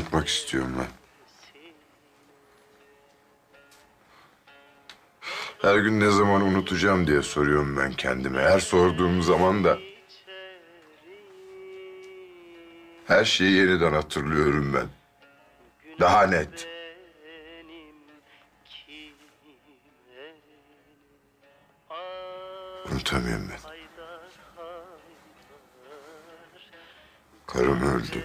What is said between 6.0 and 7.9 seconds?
ne zaman unutacağım diye soruyorum